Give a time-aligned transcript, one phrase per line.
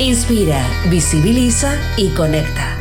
[0.00, 2.74] Inspira, visibiliza y conecta.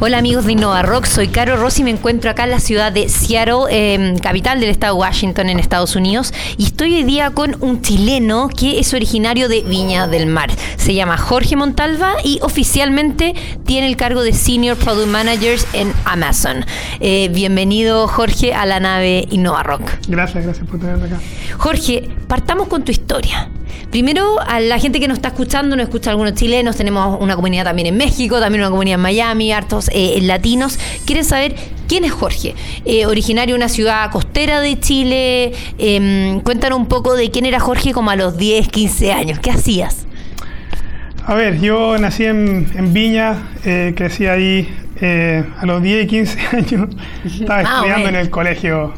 [0.00, 3.10] Hola amigos de Innova Rock, soy Caro Rossi, me encuentro acá en la ciudad de
[3.10, 7.54] Seattle, eh, capital del estado de Washington en Estados Unidos, y estoy hoy día con
[7.60, 10.50] un chileno que es originario de Viña del Mar.
[10.78, 13.34] Se llama Jorge Montalva y oficialmente
[13.66, 16.64] tiene el cargo de Senior Product Managers en Amazon.
[17.00, 19.82] Eh, bienvenido Jorge a la nave Innova Rock.
[20.08, 21.20] Gracias, gracias por tenerme acá.
[21.58, 23.50] Jorge, partamos con tu historia.
[23.90, 27.64] Primero, a la gente que nos está escuchando, nos escucha algunos chilenos, tenemos una comunidad
[27.64, 30.78] también en México, también una comunidad en Miami, hartos eh, latinos.
[31.04, 31.54] Quieren saber
[31.88, 32.54] quién es Jorge.
[32.84, 35.52] Eh, originario de una ciudad costera de Chile.
[35.78, 39.38] Eh, cuéntanos un poco de quién era Jorge como a los 10, 15 años.
[39.38, 40.06] ¿Qué hacías?
[41.26, 44.66] A ver, yo nací en, en Viña, eh, crecí ahí
[45.00, 46.88] eh, a los 10 y 15 años.
[47.24, 48.94] Estaba Ah, estudiando en el colegio,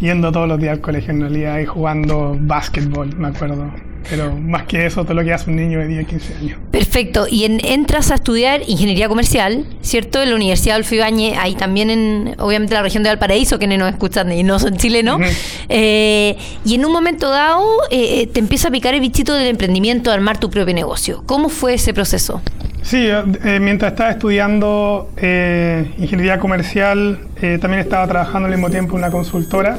[0.00, 3.70] yendo todos los días al colegio en realidad y jugando básquetbol, me acuerdo.
[4.10, 6.58] Pero más que eso, todo lo que hace un niño de 10 15 años.
[6.70, 7.26] Perfecto.
[7.30, 10.20] Y en- entras a estudiar ingeniería comercial, ¿cierto?
[10.22, 13.90] En la Universidad Adolfo Ibáñez, ahí también en, obviamente, la región de Valparaíso, quienes nos
[13.90, 15.20] escuchan y no son chilenos.
[15.68, 20.10] Eh, y en un momento dado eh, te empieza a picar el bichito del emprendimiento,
[20.10, 21.22] de armar tu propio negocio.
[21.26, 22.42] ¿Cómo fue ese proceso?
[22.82, 28.92] Sí, eh, mientras estaba estudiando eh, ingeniería comercial, eh, también estaba trabajando al mismo tiempo
[28.94, 29.76] en una consultora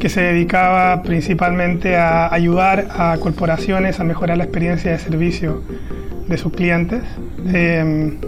[0.00, 5.62] que se dedicaba principalmente a ayudar a corporaciones a mejorar la experiencia de servicio
[6.26, 7.02] de sus clientes.
[7.52, 8.18] Eh,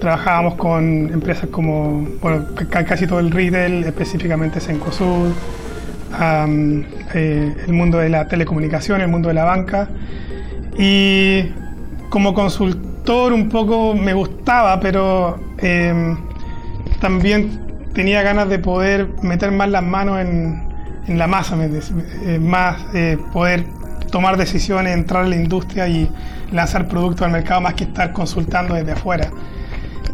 [0.00, 2.08] trabajábamos con empresas como,
[2.68, 5.32] casi todo el retail, específicamente Cencosud,
[6.18, 9.88] am, eh, el mundo de la telecomunicación, el mundo de la banca.
[10.76, 11.44] Y
[12.08, 16.16] como consultor un poco me gustaba, pero eh,
[17.00, 17.60] también
[17.94, 20.62] tenía ganas de poder meter más las manos en,
[21.06, 23.64] en la masa, eh, más eh, poder
[24.10, 26.10] tomar decisiones, entrar en la industria y
[26.52, 29.30] lanzar productos al mercado más que estar consultando desde afuera.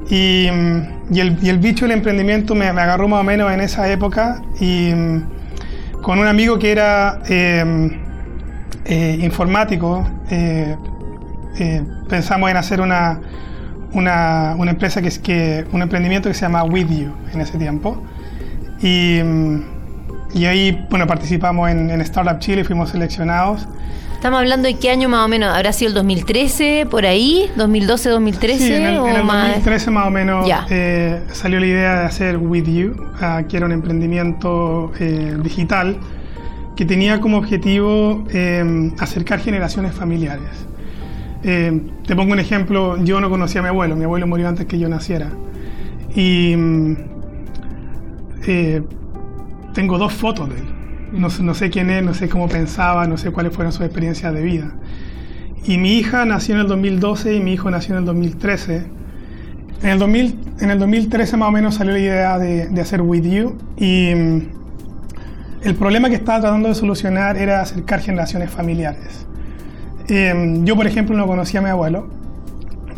[0.09, 0.49] Y,
[1.11, 3.91] y el, y el bicho del emprendimiento me, me agarró más o menos en esa
[3.91, 10.07] época y mm, con un amigo que era eh, informático,
[11.59, 13.21] eh, pensamos en hacer una,
[13.93, 17.59] una, una empresa que es que un emprendimiento que se llama With You en ese
[17.59, 18.03] tiempo
[18.81, 19.61] y, mm,
[20.35, 23.67] y ahí bueno participamos en, en Startup Chile fuimos seleccionados
[24.15, 27.51] Estamos hablando de qué año más o menos, ¿habrá sido el 2013, por ahí?
[27.59, 28.59] ¿2012, 2013?
[28.67, 29.49] Sí, en el, o en el más?
[29.49, 30.67] 2013 más o menos Ya.
[30.71, 35.99] eh, salió la idea de hacer With You, ah, que era un emprendimiento eh, digital
[36.77, 40.49] que tenía como objetivo eh, acercar generaciones familiares.
[41.49, 44.67] Eh, te pongo un ejemplo, yo no conocía a mi abuelo, mi abuelo murió antes
[44.67, 45.31] que yo naciera.
[46.15, 46.97] Y mm,
[48.49, 48.83] eh,
[49.73, 50.65] tengo dos fotos de él.
[51.13, 54.43] No, sé- quién es, no sé cómo pensaba, no sé cuáles fueron sus experiencias de
[54.43, 54.73] vida.
[55.65, 58.85] Y mi hija nació en el 2012 y mi hijo nació en el 2013.
[59.83, 63.03] En el, 2000, en el 2013 más o menos salió la idea de, de hacer
[63.03, 64.41] With You y mm,
[65.63, 69.27] el problema que estaba tratando de solucionar era acercar generaciones familiares.
[70.09, 72.07] Eh, yo, por ejemplo, no conocía a mi abuelo,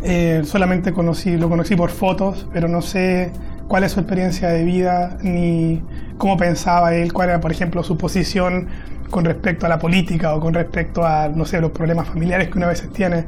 [0.03, 3.31] eh, solamente conocí, lo conocí por fotos, pero no sé
[3.67, 5.81] cuál es su experiencia de vida, ni
[6.17, 8.67] cómo pensaba él, cuál era, por ejemplo, su posición
[9.09, 12.57] con respecto a la política o con respecto a, no sé, los problemas familiares que
[12.57, 13.25] una veces tiene.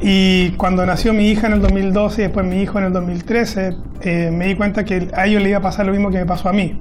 [0.00, 3.76] Y cuando nació mi hija en el 2012 y después mi hijo en el 2013,
[4.00, 6.26] eh, me di cuenta que a ellos le iba a pasar lo mismo que me
[6.26, 6.80] pasó a mí.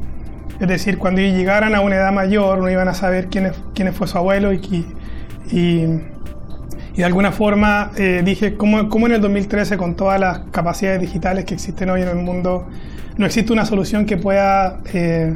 [0.60, 3.62] Es decir, cuando ellos llegaran a una edad mayor, no iban a saber quién, es-
[3.76, 4.86] quién fue su abuelo y,
[5.50, 5.86] y,
[6.96, 11.46] de alguna forma eh, dije, ¿cómo, ¿cómo en el 2013, con todas las capacidades digitales
[11.46, 12.68] que existen hoy en el mundo,
[13.18, 15.36] no existe una solución que pueda eh,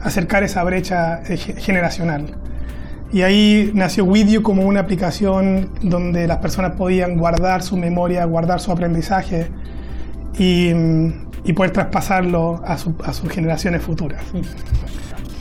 [0.00, 2.36] acercar esa brecha eh, ge- generacional?
[3.12, 8.60] Y ahí nació With como una aplicación donde las personas podían guardar su memoria, guardar
[8.60, 9.48] su aprendizaje
[10.38, 10.72] y,
[11.54, 14.20] poder traspasarlo a sus generaciones futuras.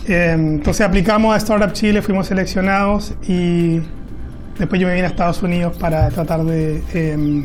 [0.07, 3.81] Eh, entonces aplicamos a Startup Chile, fuimos seleccionados y
[4.59, 7.43] después yo me vine a Estados Unidos para tratar de eh,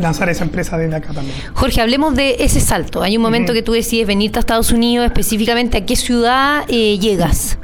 [0.00, 1.36] lanzar esa empresa desde acá también.
[1.54, 3.02] Jorge, hablemos de ese salto.
[3.02, 6.98] Hay un momento que tú decides venirte a Estados Unidos, específicamente a qué ciudad eh,
[6.98, 7.58] llegas.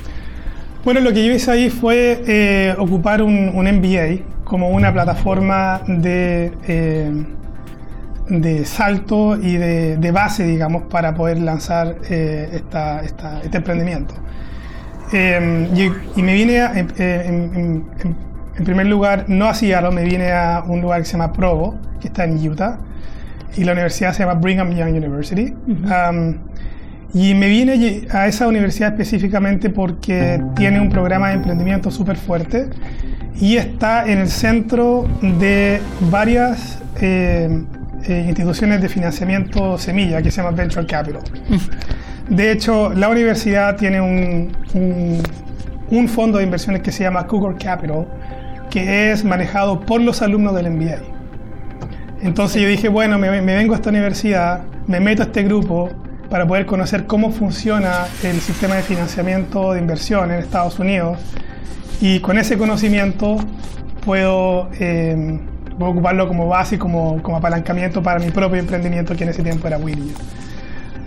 [0.84, 5.82] Bueno, lo que yo hice ahí fue eh, ocupar un, un MBA como una plataforma
[5.88, 7.10] de, eh,
[8.28, 14.14] de salto y de, base, digamos, para poder lanzar eh, esta, este emprendimiento.
[15.12, 16.64] Y, me vine
[16.99, 17.84] en,
[18.64, 22.08] primer lugar, no a Seattle, me vine a un lugar que se llama Provo, que
[22.08, 22.78] está en Utah,
[23.56, 25.55] y la universidad se llama Brigham Young University.
[27.14, 32.69] Y me vine a esa universidad específicamente porque tiene un programa de emprendimiento súper fuerte
[33.40, 35.81] y está en el centro de
[36.11, 37.64] varias eh,
[38.04, 41.22] eh, instituciones de financiamiento semilla que se llama Venture Capital.
[42.28, 44.52] De hecho, la universidad tiene un,
[45.90, 48.06] un, fondo de inversiones que se llama Cougar Capital,
[48.70, 51.16] que es manejado por los alumnos del MBA.
[52.22, 55.90] Entonces yo dije, bueno, me, vengo a esta universidad, me meto a este grupo,
[56.28, 61.19] para poder conocer cómo funciona el sistema de financiamiento de inversión en Estados Unidos
[62.00, 63.37] y con ese conocimiento
[64.04, 65.38] puedo, eh,
[65.78, 69.78] ocuparlo como base como, como, apalancamiento para mi propio emprendimiento que en ese tiempo era
[69.78, 70.12] Willy.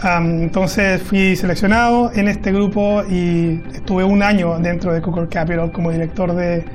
[0.04, 5.92] entonces fui seleccionado en este grupo y estuve un año dentro de Cooker Capital como
[5.92, 6.66] director de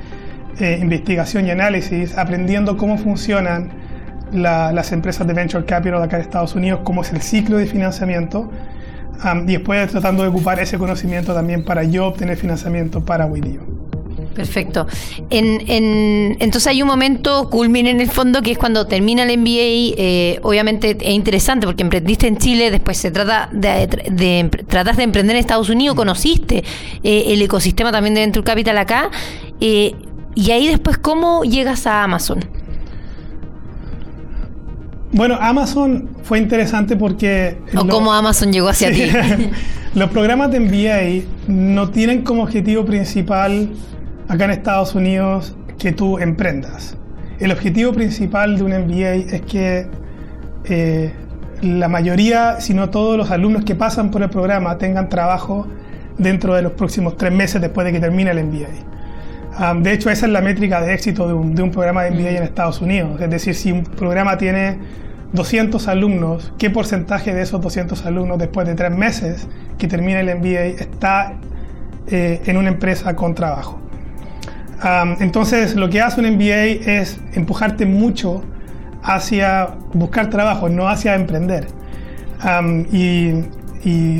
[0.59, 3.69] eh, investigación y análisis, aprendiendo cómo funcionan
[4.31, 8.49] las empresas de venture capital acá en Estados Unidos, cómo es el ciclo de financiamiento,
[9.47, 13.74] y después tratando de ocupar ese conocimiento también para yo obtener financiamiento para WIDIO.
[14.35, 14.85] Perfecto.
[15.29, 19.95] entonces hay un momento culmine en el fondo que es cuando termina el MBA.
[19.97, 25.03] Eh, obviamente es interesante porque emprendiste en Chile, después se trata de, de, tratas de
[25.03, 26.65] emprender en Estados Unidos, conociste
[27.01, 29.09] eh, el ecosistema también de Venture Capital acá.
[29.61, 29.95] Eh,
[30.35, 32.43] y ahí después, ¿cómo llegas a Amazon?
[35.13, 37.57] Bueno, Amazon fue interesante porque...
[37.73, 39.03] ¿O cómo Amazon llegó hacia ti?
[39.95, 43.69] los programas de MBA no tienen como objetivo principal
[44.27, 46.97] acá en Estados Unidos que tú emprendas.
[47.39, 49.87] El objetivo principal de un MBA es que
[50.65, 51.11] eh,
[51.61, 55.67] la mayoría, si no todos los alumnos que pasan por el programa tengan trabajo
[56.17, 59.75] dentro de los próximos tres meses después de que termine el MBA.
[59.81, 62.31] De hecho, esa es la métrica de éxito de un, de un programa de MBA
[62.31, 63.21] en Estados Unidos.
[63.21, 64.77] Es decir, si un programa tiene
[65.31, 70.37] 200 alumnos, ¿qué porcentaje de esos 200 alumnos después de tres meses que termina el
[70.37, 71.33] MBA está
[72.07, 73.79] eh, en una empresa con trabajo?
[75.19, 78.43] Entonces, lo que hace un MBA es empujarte mucho
[79.03, 81.67] hacia buscar trabajo, no hacia emprender.
[82.91, 83.33] y,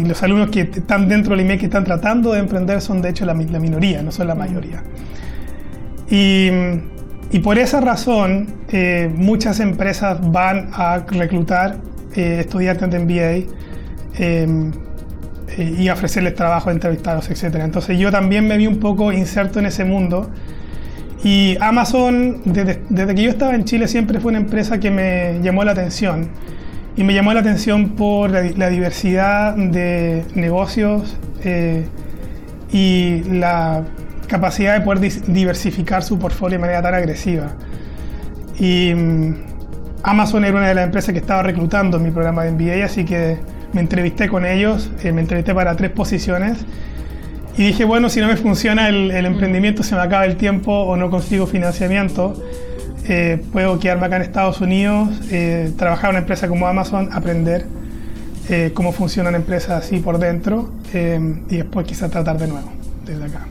[0.08, 3.26] los alumnos que están dentro del MBA que están tratando de emprender son de hecho
[3.26, 4.84] la, minoría, no son la mayoría.
[6.08, 6.52] Y
[7.32, 11.78] y por esa razón, eh, muchas empresas van a reclutar
[12.16, 13.52] eh, estudiantes de MBA
[14.18, 14.72] em,
[15.58, 17.56] eh, y ofrecerles trabajo, entrevistados, etc.
[17.62, 20.30] Entonces yo también me vi un poco inserto en ese mundo.
[21.24, 25.64] Y Amazon, desde, que yo estaba en Chile, siempre fue una empresa que me llamó
[25.64, 26.30] la atención.
[26.98, 31.18] Y me llamó la atención por la diversidad de negocios
[32.72, 33.84] y la
[34.28, 37.54] capacidad de poder diversificar su portfolio de manera tan agresiva.
[38.60, 39.36] Y mm,
[40.04, 43.06] Amazon era una de las empresas que estaba reclutando en mi programa de MBA, así
[43.06, 43.38] que
[43.76, 46.58] me entrevisté con ellos, eh, me entrevisté para tres posiciones
[47.58, 50.96] y dije, bueno, si no me funciona el, emprendimiento, se me acaba el tiempo o
[50.96, 52.42] no consigo financiamiento,
[53.08, 57.68] eh, puedo quedarme acá en Estados Unidos, eh, trabajar en una empresa como Amazon, aprender
[58.76, 62.72] cómo funciona una empresa así por dentro y después quizás tratar de nuevo
[63.04, 63.48] desde acá.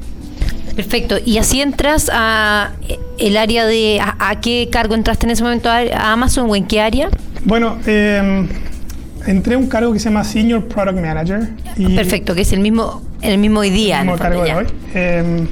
[0.76, 1.16] Perfecto.
[1.24, 2.70] Y así entras a
[3.18, 6.80] el área de a, qué cargo entraste en ese momento a, Amazon o en qué
[6.80, 7.08] área?
[7.44, 8.46] Bueno, eh,
[9.26, 11.48] entré a un cargo que se llama Senior Product Manager.
[11.94, 14.00] Perfecto, que es el mismo el mismo día.
[14.00, 14.66] El mismo cargo de hoy.
[14.94, 15.46] Em,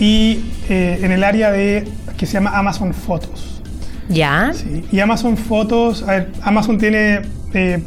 [0.00, 1.84] y eh, en el área de
[2.16, 3.62] que se llama Amazon Fotos.
[4.08, 4.52] Ya.
[4.54, 4.84] Sí.
[4.90, 7.20] Y Amazon a ver, Amazon tiene
[7.52, 7.82] eh,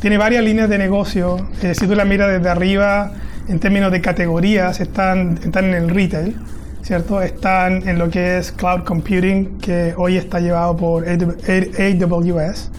[0.00, 1.46] tiene varias líneas de negocio.
[1.62, 3.12] Eh, si tú la miras desde arriba
[3.48, 6.36] en términos de categorías, están, están en el retail,
[6.82, 7.20] ¿cierto?
[7.20, 12.70] Están en lo que es cloud computing, que hoy está llevado por AWS,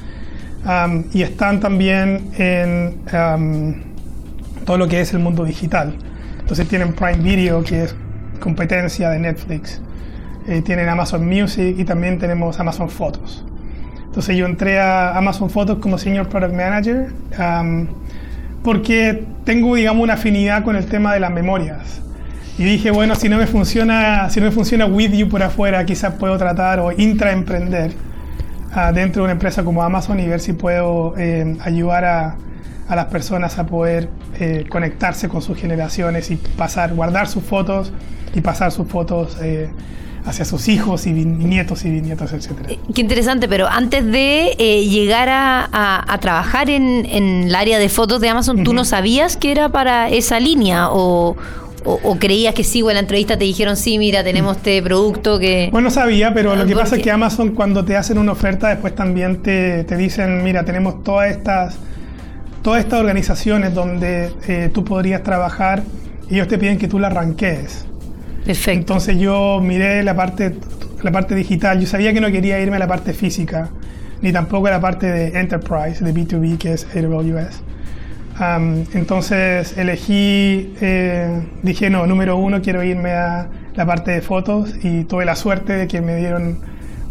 [0.66, 3.74] um, y están también en um,
[4.66, 5.94] todo lo que es el mundo digital.
[6.40, 7.96] Entonces tienen Prime Video, que es
[8.40, 9.82] competencia de Netflix.
[10.48, 13.46] Eh, tienen Amazon Music y también tenemos Amazon Photos.
[14.06, 17.14] Entonces yo entré a Amazon Photos como Senior Product Manager.
[17.40, 17.88] Um,
[18.64, 22.02] porque tengo, digamos, una afinidad con el tema de las memorias.
[22.58, 25.86] Y dije, bueno, si no me funciona, si no me funciona with you por afuera,
[25.86, 27.94] quizás puedo tratar o intraemprender
[28.94, 32.36] dentro de una empresa como Amazon y ver si puedo eh, ayudar a,
[32.88, 34.10] a, las personas a poder
[34.40, 37.92] eh, conectarse con sus generaciones y pasar, guardar sus fotos
[38.34, 39.70] y pasar sus fotos eh,
[40.26, 42.72] hacia sus hijos y nietos y bisnietos, etcétera.
[42.72, 44.56] Eh, qué interesante, pero antes de
[44.90, 49.70] llegar a, trabajar en, el área de fotos de Amazon, ¿tú no sabías que era
[49.70, 51.36] para esa línea o,
[52.20, 55.70] creías que sí, o en la entrevista te dijeron, sí, mira, tenemos este producto que...
[55.72, 58.96] Bueno, sabía, pero lo que pasa es que Amazon cuando te hacen una oferta, después
[58.96, 61.78] también te, te dicen, mira, tenemos todas estas,
[62.62, 65.84] todas estas organizaciones donde eh, tú podrías trabajar
[66.30, 67.86] y ellos te piden que tú la arranques.
[68.46, 68.80] Perfecto.
[68.80, 70.56] Entonces yo miré la parte,
[71.04, 71.80] la parte digital.
[71.80, 73.70] Yo sabía que no quería irme a la parte física,
[74.22, 77.71] ni tampoco a la parte de enterprise, de B2B, que es AWS.
[78.94, 85.04] Entonces elegí, eh, dije, no, número uno, quiero irme a la parte de fotos y
[85.04, 86.60] tuve la suerte de que me dieron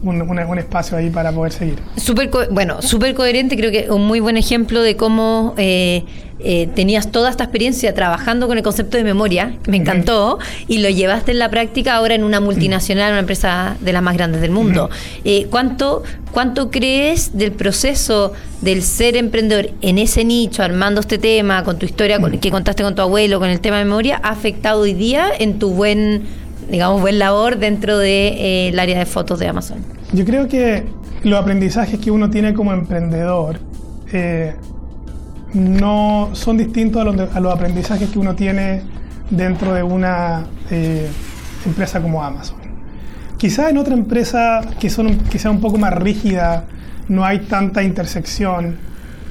[0.03, 1.79] un, espacio ahí para poder seguir.
[1.97, 6.05] Super bueno, súper coherente, creo que un muy buen ejemplo de cómo eh,
[6.43, 10.39] eh, tenías toda esta experiencia trabajando con el concepto de memoria, me encantó,
[10.69, 14.17] y lo llevaste en la práctica ahora en una multinacional, una empresa de las más
[14.17, 14.89] grandes del mundo.
[15.25, 16.03] Eh, ¿cuánto,
[16.33, 21.85] ¿Cuánto crees del proceso del ser emprendedor en ese nicho, armando este tema, con tu
[21.85, 25.29] historia que contaste con tu abuelo, con el tema de memoria, ha afectado hoy día
[25.39, 26.23] en tu buen
[26.71, 29.79] digamos, buen labor dentro del de, eh, área de fotos de Amazon?
[30.13, 30.85] Yo creo que
[31.23, 33.59] los aprendizajes que uno tiene como emprendedor
[34.13, 34.55] eh,
[35.53, 38.83] no son distintos a los, aprendizajes que uno tiene
[39.31, 41.09] dentro de una eh,
[41.67, 42.59] empresa como Amazon.
[43.37, 46.65] Quizá en otra empresa que, son, que sea un poco más rígida,
[47.09, 48.77] no hay tanta intersección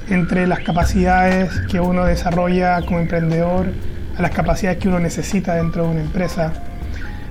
[0.08, 3.72] entre las capacidades que uno desarrolla como emprendedor
[4.16, 6.52] a las capacidades que uno necesita dentro de una empresa.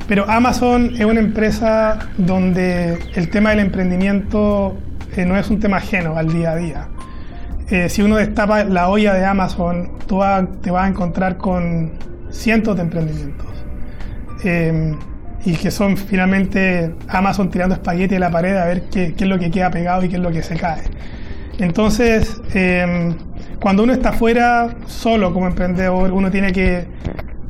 [0.10, 4.76] Pero Amazon es una empresa donde el tema del emprendimiento
[5.16, 6.88] eh, no es un tema ajeno al día a día.
[7.70, 10.22] Eh, si uno destapa la olla de Amazon, tú
[10.64, 11.92] te vas a encontrar con
[12.32, 13.46] cientos de emprendimientos.
[14.44, 14.96] Eh,
[15.46, 19.30] y que son finalmente Amazon tirando espagueti a la pared a ver qué, qué, es
[19.30, 20.82] lo que queda pegado y qué es lo que se cae.
[21.60, 22.42] Entonces,
[23.62, 26.88] cuando uno está fuera solo como emprendedor, uno tiene que,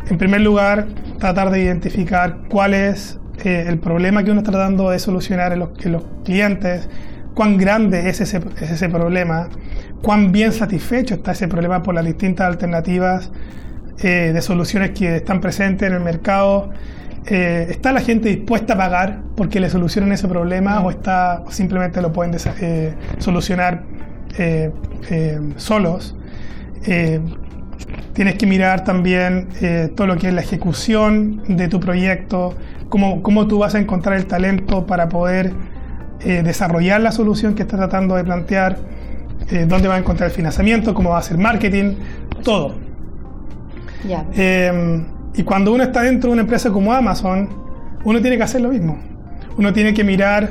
[0.08, 0.88] en primer lugar,
[1.20, 5.60] tratar de identificar cuál es eh, el problema que uno está tratando de solucionar en
[5.60, 6.90] los, los clientes,
[7.34, 9.50] cuán grande es ese, ese, problema,
[10.02, 13.32] cuán bien satisfecho está ese problema por las distintas alternativas
[14.02, 16.72] eh, de soluciones que están presentes en el mercado.
[17.28, 22.02] Eh, ¿Está la gente dispuesta a pagar porque le solucionen ese problema o, está, simplemente
[22.02, 22.36] lo pueden
[23.20, 23.84] solucionar
[25.58, 26.16] solos?
[28.14, 32.56] Tienes que mirar también eh, todo lo que es la ejecución de tu proyecto,
[32.90, 35.54] cómo, cómo tú vas a encontrar el talento para poder
[36.22, 38.78] eh, desarrollar la solución que estás tratando de plantear,
[39.52, 41.96] eh, dónde va a encontrar el financiamiento, cómo va a hacer marketing,
[42.44, 42.76] todo.
[45.36, 47.50] y cuando uno está dentro de una empresa como Amazon,
[48.04, 48.98] uno tiene que hacer lo mismo.
[49.58, 50.50] Uno tiene que mirar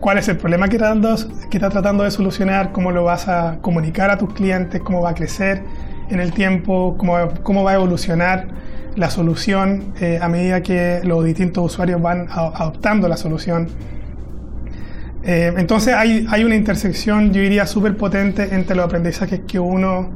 [0.00, 0.94] cuál es el problema que está,
[1.50, 5.10] que está tratando de solucionar, cómo lo vas a comunicar a tus clientes, cómo va
[5.10, 5.62] a crecer
[6.10, 8.48] en el tiempo, cómo, cómo va a evolucionar
[8.96, 13.68] la solución eh, a medida que los distintos usuarios van adoptando la solución.
[15.22, 20.10] Eh, entonces hay, hay, una intersección, yo diría, súper potente entre los aprendizajes que uno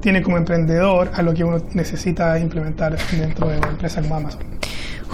[0.00, 4.42] tiene como emprendedor a lo que uno necesita implementar dentro de una empresa como Amazon.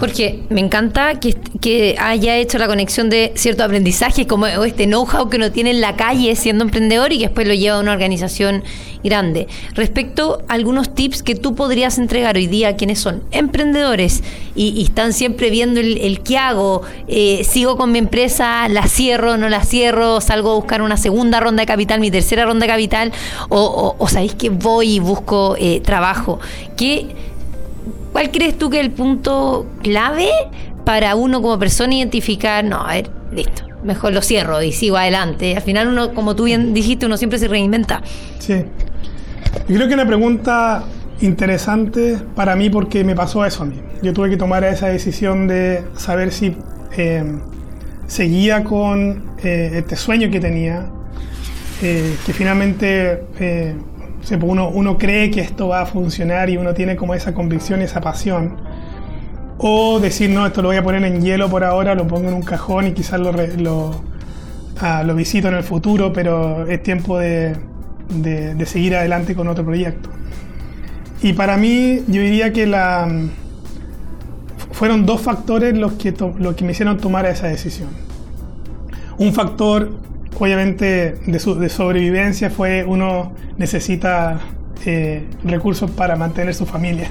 [0.01, 5.37] Jorge, me encanta que, haya hecho la conexión de cierto aprendizaje, como este know-how que
[5.37, 8.63] uno tiene en la calle siendo emprendedor y que después lo lleva a una organización
[9.03, 9.47] grande.
[9.75, 14.23] Respecto a algunos tips que tú podrías entregar hoy día a quienes son emprendedores
[14.55, 19.49] y, están siempre viendo el, qué hago, eh, sigo con mi empresa, la cierro, no
[19.49, 23.11] la cierro, salgo a buscar una segunda ronda de capital, mi tercera ronda de capital,
[23.49, 26.39] o, sabéis que voy y busco eh, trabajo.
[26.75, 27.30] ¿Qué
[28.11, 30.29] ¿Cuál crees tú que es el punto clave
[30.85, 35.55] para uno como persona identificar, no, a ver, listo, mejor lo cierro y sigo adelante?
[35.55, 38.01] Al final uno, como tú bien dijiste, uno siempre se reinventa.
[38.39, 38.65] Sí.
[39.67, 40.83] Yo creo que una pregunta
[41.21, 43.79] interesante para mí porque me pasó eso a mí.
[44.01, 46.57] Yo tuve que tomar esa decisión de saber si
[46.97, 47.23] eh,
[48.07, 50.87] seguía con eh, este sueño que tenía,
[51.81, 53.23] eh, que finalmente
[54.21, 57.81] pues uno, uno cree que esto va a funcionar y uno tiene como esa convicción,
[57.81, 58.57] esa pasión.
[59.57, 62.35] O decir, no, esto lo voy a poner en hielo por ahora, lo pongo en
[62.35, 64.01] un cajón y quizás lo, lo,
[64.79, 67.55] ah, lo visito en el futuro, pero es tiempo de,
[68.09, 70.09] de, seguir adelante con otro proyecto.
[71.21, 73.07] Y para mí, yo diría que la,
[74.71, 77.89] fueron dos factores los que, los que me hicieron tomar esa decisión.
[79.17, 79.91] Un factor
[80.39, 84.39] obviamente de, sobrevivencia fue uno necesita
[84.85, 87.09] eh, recursos para mantener su familia.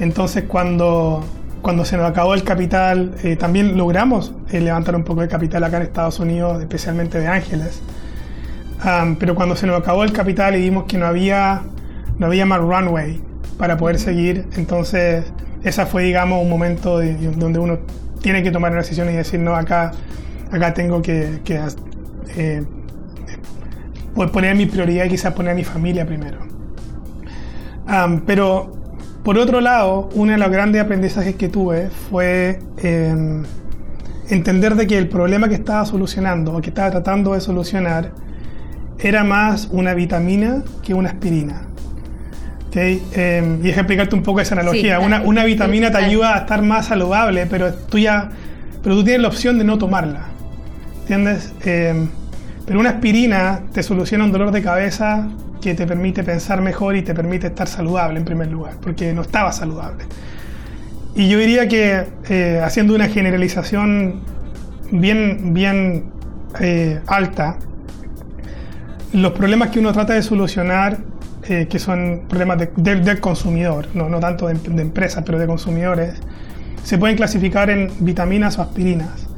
[0.00, 1.24] Entonces cuando
[1.62, 5.62] cuando se nos acabó el capital, eh, también logramos eh, levantar un poco de capital
[5.62, 7.80] acá en Estados Unidos, especialmente de Ángeles.
[9.20, 11.62] pero cuando se nos acabó el capital y vimos que no había,
[12.18, 13.20] no había más runway
[13.58, 15.24] para poder seguir, entonces
[15.62, 17.00] esa fue, digamos, un momento
[17.36, 17.78] donde uno
[18.20, 19.92] tiene que tomar una decisión y decir, no, acá,
[20.50, 21.60] acá tengo que, que
[22.36, 22.64] eh,
[24.32, 26.38] poner mi prioridad y quizás poner a mi familia primero.
[28.26, 28.82] pero
[29.22, 33.44] por otro lado, uno de los grandes aprendizajes que tuve fue em,
[34.28, 38.10] entender de que el problema que estaba solucionando o que estaba tratando de solucionar
[38.98, 41.62] era más una vitamina que una aspirina.
[42.68, 43.02] ¿Okay?
[43.12, 44.98] Eh, y explicarte un poco esa analogía.
[44.98, 48.30] una, una, vitamina te ayuda a estar más saludable, pero tú ya
[48.82, 50.26] pero tú tienes la opción de no tomarla.
[51.02, 51.52] ¿Entiendes?
[51.64, 52.08] Em,
[52.66, 55.28] pero una aspirina te soluciona un dolor de cabeza
[55.60, 59.22] que te permite pensar mejor y te permite estar saludable en primer lugar, porque no
[59.22, 60.04] estaba saludable.
[61.14, 64.20] Y yo diría que eh, haciendo una generalización
[64.90, 66.04] bien, bien
[66.60, 67.58] eh, alta,
[69.12, 70.98] los problemas que uno trata de solucionar,
[71.48, 76.14] eh, que son problemas del consumidor, no, no tanto de, de empresas, pero de consumidores,
[76.82, 79.31] se pueden clasificar en vitaminas o aspirinas.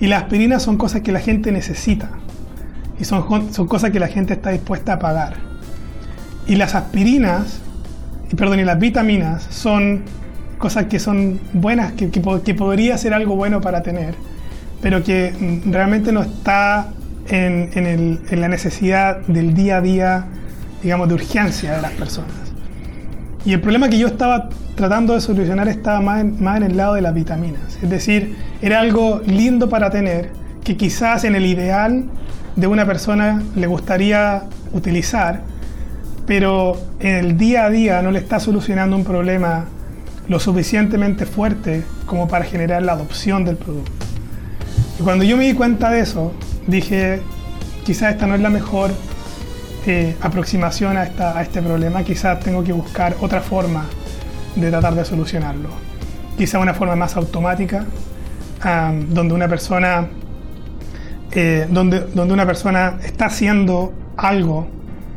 [0.00, 2.10] Y las aspirinas son cosas que la gente necesita
[3.00, 5.34] y son, son cosas que la gente está dispuesta a pagar.
[6.46, 7.60] Y las aspirinas,
[8.36, 10.02] perdón, y las vitaminas son
[10.58, 14.14] cosas que son buenas, que, que, podría ser algo bueno para tener,
[14.82, 16.88] pero que mm, realmente no está
[17.28, 20.24] en, en, el, en, la necesidad del día a día,
[20.82, 22.32] digamos, de urgencia de las personas.
[23.44, 26.94] Y el problema que yo estaba tratando de solucionar estaba más más en el lado
[26.94, 27.78] de las vitaminas.
[27.82, 30.30] Es decir, era algo lindo para tener,
[30.64, 32.04] que quizás en el ideal
[32.56, 35.42] de una persona le gustaría utilizar,
[36.26, 39.66] pero en el día a día no le está solucionando un problema
[40.28, 43.92] lo suficientemente fuerte como para generar la adopción del producto.
[44.98, 46.32] Y cuando yo me di cuenta de eso,
[46.66, 47.20] dije,
[47.84, 48.90] quizás esta no es la mejor
[49.86, 53.86] eh, aproximación a, a este problema, quizás tengo que buscar otra forma
[54.56, 55.70] de tratar de solucionarlo.
[56.36, 57.86] Quizás una forma más automática,
[58.60, 60.08] donde una persona
[61.32, 64.66] eh, donde, donde una persona está haciendo algo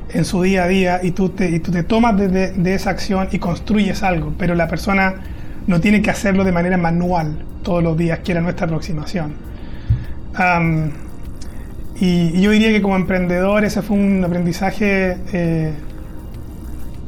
[0.09, 2.89] en su día a día y tú te, y tú te tomas de, de, esa
[2.89, 5.15] acción y construyes algo, pero la persona
[5.67, 9.33] no tiene que hacerlo de manera manual todos los días, que era nuestra aproximación.
[11.99, 15.71] y, yo diría que como emprendedor ese fue un aprendizaje eh,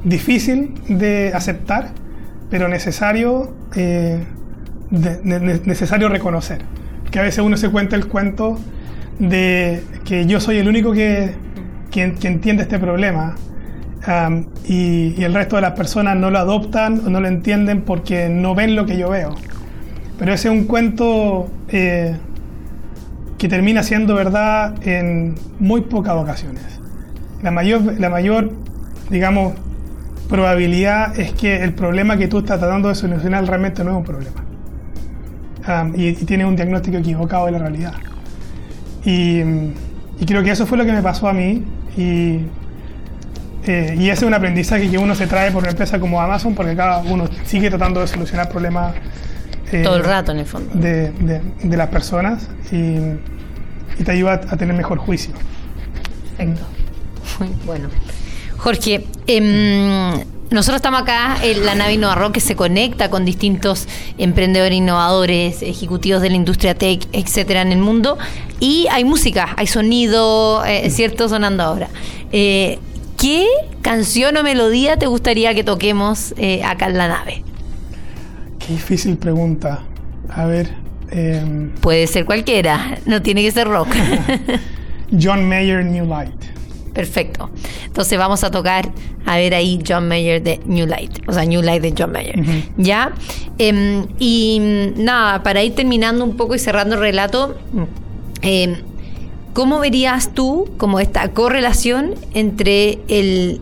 [0.06, 1.90] difícil de aceptar,
[2.50, 4.24] pero necesario, eh,
[4.94, 6.62] necesario reconocer.
[7.12, 8.60] Que a veces uno se cuenta el cuento
[9.20, 11.34] de que yo soy el único que
[11.92, 13.36] quien, entiende este problema
[14.66, 18.56] y, el resto de las personas no lo adoptan o no lo entienden porque no
[18.56, 19.36] ven lo que yo veo.
[20.18, 22.16] Pero ese es un cuento eh,
[23.38, 26.64] que termina siendo verdad en muy pocas ocasiones.
[27.42, 28.52] La mayor, la mayor,
[29.10, 29.54] digamos,
[30.30, 34.04] probabilidad es que el problema que tú estás tratando de solucionar realmente no es un
[34.04, 34.53] problema.
[35.96, 37.94] Y, y tienes un diagnóstico equivocado de la realidad.
[39.06, 39.42] Y,
[40.20, 41.64] y creo que eso fue lo que me pasó a mí
[41.98, 42.40] y,
[43.66, 46.54] eh, y ese es un aprendizaje que uno se trae por una empresa como Amazon,
[46.54, 48.96] porque cada uno sigue tratando de solucionar problemas.
[49.72, 50.70] Eh, Todo el rato, en el fondo.
[50.74, 52.98] De, de, las personas y,
[54.04, 55.34] te ayuda a tener mejor juicio.
[56.38, 56.66] Perfecto.
[57.40, 57.90] Muy bueno.
[58.58, 64.78] Jorge, eh, nosotros estamos acá en la nave Innova que se conecta con distintos emprendedores
[64.78, 68.18] innovadores, ejecutivos de la industria tech, etcétera, en el mundo.
[68.60, 71.28] Y hay música, hay sonido, eh, ¿cierto?
[71.28, 71.90] Sonando ahora.
[72.32, 72.80] Eh,
[73.18, 73.48] ¿Qué
[73.82, 77.44] canción o melodía te gustaría que toquemos eh, acá en la nave?
[78.60, 79.82] Qué difícil pregunta.
[80.30, 80.70] A ver.
[81.10, 83.90] Em, Puede ser cualquiera, no tiene que ser rock.
[85.22, 86.34] John Mayer, New Light.
[86.94, 87.50] Perfecto.
[87.86, 88.92] Entonces vamos a tocar,
[89.26, 92.40] a ver ahí John Mayer de New Light, o sea, New Light de John Mayer.
[92.78, 93.14] ¿Ya?
[93.58, 94.60] Em, y
[94.96, 97.58] nada, para ir terminando un poco y cerrando el relato,
[98.42, 98.76] em,
[99.54, 103.60] ¿cómo verías tú como esta correlación entre el,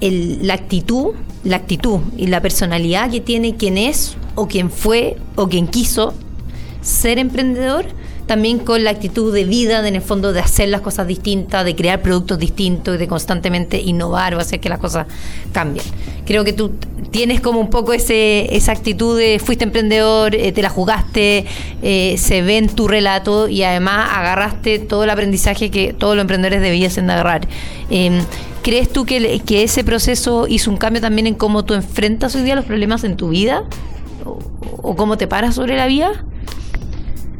[0.00, 5.48] la actitud, la actitud y la personalidad que tiene quien es o quien fue o
[5.48, 6.14] quien quiso
[6.80, 7.86] ser emprendedor?
[8.26, 11.74] También con la actitud de vida, en el fondo de hacer las cosas distintas, de
[11.74, 15.06] crear productos distintos y de constantemente innovar o hacer que las cosas
[15.52, 15.84] cambien.
[16.26, 16.72] Creo que tú
[17.10, 21.46] tienes como un poco ese, esa actitud de fuiste emprendedor, eh, te la jugaste,
[21.82, 26.22] eh, se ve en tu relato y además agarraste todo el aprendizaje que todos los
[26.22, 27.48] emprendedores debiesen de agarrar.
[27.90, 28.22] Em,
[28.62, 32.42] ¿Crees tú que, que ese proceso hizo un cambio también en cómo tú enfrentas hoy
[32.42, 33.62] día los problemas en tu vida?
[34.82, 36.24] o, cómo te paras sobre la vía?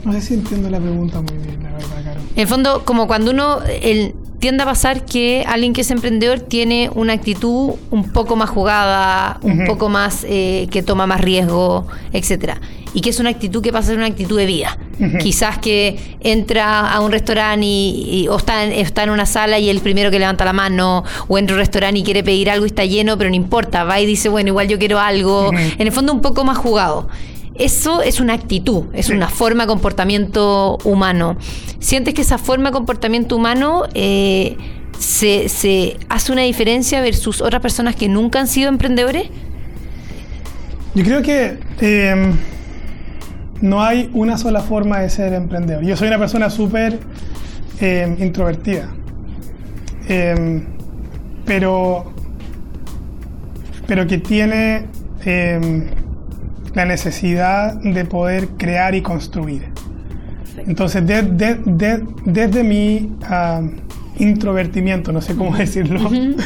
[0.04, 2.20] No sé si entiendo la pregunta muy bien, la verdad, Caro.
[2.34, 6.40] En el fondo, como cuando uno el, tiende a pasar que alguien que es emprendedor
[6.40, 11.86] tiene una actitud un poco más jugada, un poco más eh, que toma más riesgo,
[12.12, 12.60] etcétera.
[12.94, 14.78] Y que es una actitud que pasa a ser una actitud de vida.
[15.20, 19.68] Quizás que entra a un restaurante y, o está en, está en una sala y
[19.68, 22.64] el primero que levanta la mano, o entra a un restaurante y quiere pedir algo
[22.64, 25.50] y está lleno, pero no importa, va y dice, bueno, igual yo quiero algo.
[25.52, 27.08] En el fondo un poco más jugado.
[27.58, 31.36] Eso es una actitud, es una forma de comportamiento humano.
[31.78, 34.56] ¿Sientes que esa forma de comportamiento humano eh,
[34.98, 39.28] se, hace una diferencia versus otras personas que nunca han sido emprendedores?
[40.94, 42.34] Yo creo que em,
[43.60, 45.84] no hay una sola forma de ser emprendedor.
[45.84, 46.98] Yo soy una persona súper
[47.80, 48.88] em, introvertida.
[50.08, 50.64] Em,
[51.44, 52.12] pero,
[53.86, 54.86] pero que tiene
[56.76, 59.62] la necesidad de poder crear y construir.
[60.66, 63.62] Entonces, desde mi ah,
[64.18, 66.08] introvertimiento, no sé cómo decirlo.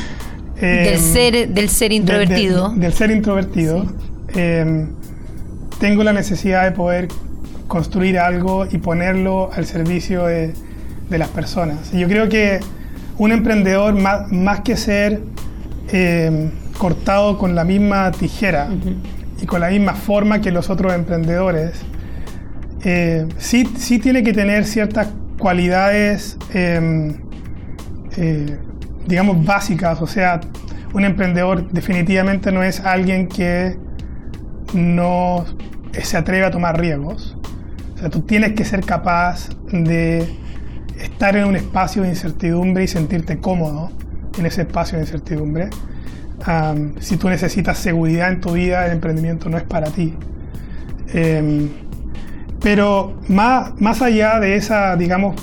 [0.62, 2.68] Eh, del, ser, del ser introvertido.
[2.76, 3.86] del ser introvertido.
[4.34, 4.86] Eh,
[5.78, 7.08] tengo la necesidad de poder
[7.66, 10.52] construir algo y ponerlo al servicio de,
[11.08, 11.90] las personas.
[11.92, 12.60] Yo creo que
[13.16, 15.22] un emprendedor, más, que ser
[15.92, 18.68] eh, cortado con la misma tijera,
[19.40, 21.80] y con la misma forma que los otros emprendedores,
[22.84, 27.14] eh, sí, sí, tiene que tener ciertas cualidades, em,
[28.16, 28.58] eh,
[29.06, 30.02] digamos, básicas.
[30.02, 30.40] O sea,
[30.92, 33.76] un emprendedor definitivamente no es alguien que
[34.74, 35.44] no
[35.92, 37.36] se atreve a tomar riesgos.
[37.94, 40.28] O sea, tú tienes que ser capaz de
[40.98, 43.90] estar en un espacio de incertidumbre y sentirte cómodo
[44.38, 45.70] en ese espacio de incertidumbre
[47.00, 50.14] si tú necesitas seguridad en tu vida, el emprendimiento no es para ti.
[51.12, 51.68] Em,
[52.62, 55.40] pero más, más allá de esa, digamos,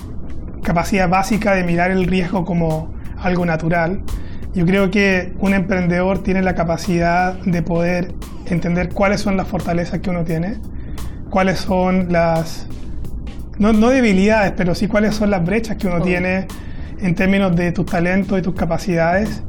[0.64, 4.02] capacidad básica de mirar el riesgo como algo natural,
[4.54, 8.14] yo creo que un emprendedor tiene la capacidad de poder
[8.46, 10.58] entender cuáles son las fortalezas que uno tiene,
[11.30, 12.68] cuáles son las,
[13.60, 16.48] no, no debilidades, pero sí cuáles son las brechas que uno tiene
[17.00, 19.44] en términos de tus talentos y tus capacidades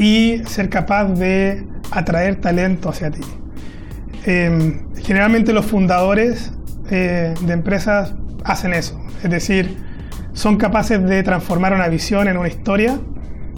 [0.00, 3.20] y ser capaz de atraer talento hacia ti.
[4.24, 6.52] Em, generalmente los fundadores
[6.90, 9.76] eh, de empresas hacen eso, es decir,
[10.32, 12.98] son capaces de transformar una visión en una historia,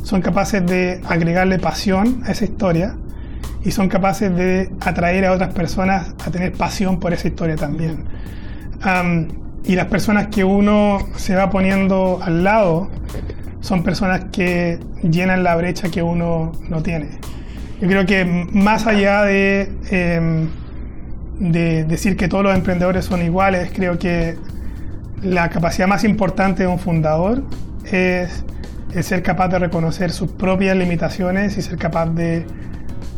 [0.02, 2.96] son capaces de agregarle pasión a esa historia
[3.64, 8.05] y son capaces de atraer a otras personas a tener pasión por esa historia también.
[9.64, 12.90] y las personas que uno se va poniendo al lado
[13.62, 17.09] son personas que llenan la brecha que uno no tiene.
[17.81, 20.48] Yo creo que más allá de, em,
[21.38, 24.37] de decir que todos los emprendedores son iguales, creo que
[25.22, 27.44] la capacidad más importante de un fundador
[27.90, 28.44] es,
[29.01, 32.44] ser capaz de reconocer sus propias limitaciones y ser capaz de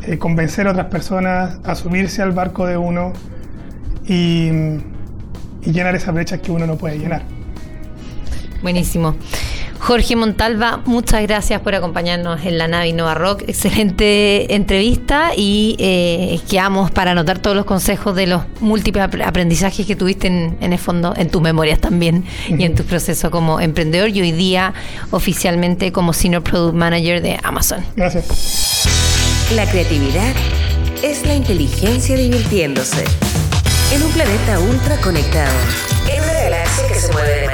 [0.07, 3.12] eh, convencer a otras personas a subirse al barco de uno
[4.07, 4.50] y,
[5.62, 7.22] y llenar esas brechas que uno no puede llenar.
[8.62, 9.16] Buenísimo.
[9.85, 13.42] Jorge Montalva, muchas gracias por acompañarnos en la nave Innova Rock.
[13.47, 19.94] Excelente entrevista y eh, quedamos para anotar todos los consejos de los múltiples aprendizajes que
[19.94, 24.23] tuviste en, el fondo, en tus memorias también y en tu proceso como emprendedor y
[24.23, 24.73] hoy día
[25.11, 27.85] oficialmente como Senior Product Manager de Amazon.
[27.94, 28.88] Gracias.
[29.55, 30.33] La creatividad
[31.03, 33.05] es la inteligencia divirtiéndose
[33.92, 35.53] en un planeta ultra conectado,
[36.11, 37.53] en una galaxia que se mueve de